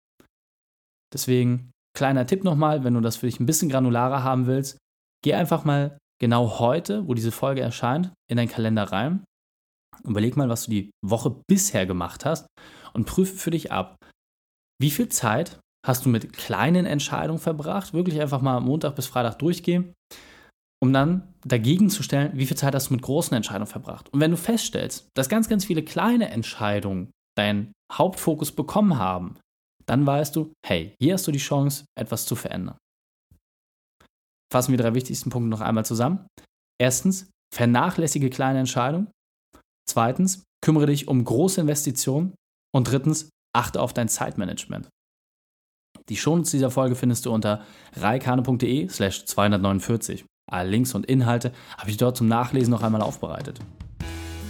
Deswegen, 1.13 1.72
kleiner 1.96 2.25
Tipp 2.25 2.43
nochmal, 2.43 2.84
wenn 2.84 2.93
du 2.93 3.01
das 3.01 3.17
für 3.17 3.27
dich 3.27 3.39
ein 3.39 3.46
bisschen 3.46 3.69
granularer 3.69 4.24
haben 4.24 4.46
willst, 4.46 4.77
geh 5.24 5.34
einfach 5.34 5.63
mal 5.63 5.98
genau 6.19 6.60
heute, 6.60 7.07
wo 7.07 7.13
diese 7.13 7.31
Folge 7.31 7.62
erscheint, 7.62 8.12
in 8.29 8.38
deinen 8.38 8.50
Kalender 8.50 8.84
rein. 8.84 9.24
Überleg 10.03 10.38
mal, 10.38 10.50
was 10.50 10.65
du 10.65 10.72
die 10.72 10.91
Woche 11.03 11.41
bisher 11.50 11.86
gemacht 11.86 12.25
hast 12.25 12.48
und 12.93 13.05
prüfe 13.05 13.36
für 13.36 13.51
dich 13.51 13.72
ab, 13.72 13.96
wie 14.79 14.91
viel 14.91 15.10
Zeit 15.10 15.60
hast 15.86 16.05
du 16.05 16.10
mit 16.10 16.34
kleinen 16.34 16.86
Entscheidungen 16.86 17.39
verbracht. 17.39 17.93
Wirklich 17.93 18.19
einfach 18.19 18.41
mal 18.41 18.60
Montag 18.60 18.96
bis 18.96 19.07
Freitag 19.07 19.39
durchgehen, 19.39 19.93
um 20.88 20.94
dann 20.94 21.34
dagegen 21.46 21.89
zu 21.89 22.01
stellen, 22.01 22.32
wie 22.34 22.46
viel 22.46 22.56
Zeit 22.56 22.74
hast 22.74 22.89
du 22.89 22.94
mit 22.94 23.03
großen 23.03 23.36
Entscheidungen 23.36 23.67
verbracht. 23.67 24.08
Und 24.13 24.22
wenn 24.22 24.32
du 24.32 24.38
feststellst, 24.38 25.10
dass 25.15 25.27
ganz, 25.27 25.50
ganz 25.50 25.65
viele 25.65 25.84
kleine 25.84 26.29
Entscheidungen 26.29 27.12
deinen 27.38 27.74
Hauptfokus 27.91 28.53
bekommen 28.53 28.98
haben, 28.98 29.38
dann 29.86 30.06
weißt 30.06 30.36
du, 30.36 30.53
hey, 30.65 30.96
hier 31.01 31.15
hast 31.15 31.27
du 31.27 31.32
die 31.32 31.39
Chance, 31.39 31.86
etwas 31.98 32.25
zu 32.25 32.36
verändern. 32.36 32.77
Fassen 34.51 34.72
wir 34.72 34.77
die 34.77 34.84
drei 34.84 34.94
wichtigsten 34.94 35.29
Punkte 35.29 35.50
noch 35.50 35.60
einmal 35.60 35.86
zusammen. 35.86 36.25
Erstens, 36.82 37.29
vernachlässige 37.53 38.29
kleine 38.29 38.60
Entscheidungen. 38.60 39.12
Zweitens, 39.89 40.44
kümmere 40.63 40.86
dich 40.86 41.10
um 41.10 41.24
große 41.24 41.60
Investitionen. 41.60 42.34
Und 42.74 42.89
drittens, 42.89 43.29
achte 43.53 43.82
auf 43.82 43.94
dein 43.94 44.08
Zeitmanagement. 44.08 44.88
Die 46.08 46.15
Shownotes 46.15 46.51
dieser 46.51 46.72
Folge 46.72 46.96
findest 46.96 47.25
du 47.25 47.34
unter 47.34 47.65
reikane.de 47.94 48.88
slash 48.88 49.25
249. 49.25 50.25
Alle 50.50 50.70
Links 50.70 50.96
und 50.96 51.06
Inhalte 51.08 51.51
habe 51.77 51.89
ich 51.89 51.98
dort 51.98 52.16
zum 52.16 52.30
Nachlesen 52.30 52.72
noch 52.72 52.82
einmal 52.82 53.01
aufbereitet. 53.01 53.60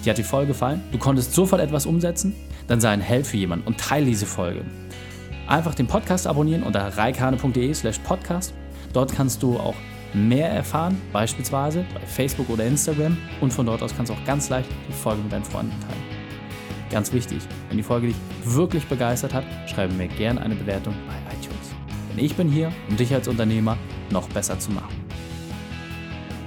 Dir 0.06 0.12
hat 0.12 0.20
die 0.20 0.24
Folge 0.24 0.50
gefallen? 0.50 0.84
Du 0.92 1.00
konntest 1.00 1.34
sofort 1.34 1.60
etwas 1.60 1.88
umsetzen? 1.88 2.36
Dann 2.68 2.80
sei 2.80 2.92
ein 2.92 3.01
Held 3.01 3.25
für 3.25 3.38
jemanden 3.38 3.66
und 3.66 3.80
teile 3.80 4.06
diese 4.06 4.27
Folge. 4.27 4.63
Einfach 5.48 5.74
den 5.74 5.88
Podcast 5.88 6.27
abonnieren 6.27 6.62
unter 6.62 6.82
reikane.de 6.82 7.74
slash 7.74 7.98
podcast. 8.00 8.54
Dort 8.94 9.12
kannst 9.12 9.42
du 9.42 9.58
auch 9.58 9.74
mehr 10.13 10.51
erfahren, 10.51 11.01
beispielsweise 11.12 11.84
bei 11.96 12.01
Facebook 12.01 12.48
oder 12.51 12.66
Instagram. 12.66 13.18
Und 13.42 13.51
von 13.51 13.66
dort 13.66 13.82
aus 13.82 13.96
kannst 13.98 14.12
du 14.12 14.13
auch 14.16 14.24
ganz 14.24 14.50
leicht 14.50 14.70
die 14.88 14.94
Folge 14.94 15.24
mit 15.24 15.32
deinen 15.32 15.46
Freunden 15.46 15.80
teilen. 15.82 16.04
Ganz 16.92 17.12
wichtig, 17.12 17.42
wenn 17.70 17.77
die 17.77 17.84
Folge 17.84 18.08
dich 18.08 18.18
wirklich 18.44 18.86
begeistert 18.86 19.34
hat, 19.34 19.46
schreibe 19.66 19.96
mir 19.96 20.10
gerne 20.10 20.42
eine 20.42 20.54
Bewertung 20.54 20.94
bei 21.08 21.16
iTunes. 21.34 21.74
Denn 22.12 22.24
ich 22.24 22.36
bin 22.36 22.50
hier, 22.50 22.72
um 22.88 22.98
dich 22.98 23.12
als 23.16 23.27
Unternehmer 23.27 23.80
noch 24.12 24.30
besser 24.30 24.60
zu 24.60 24.72
machen. 24.72 25.06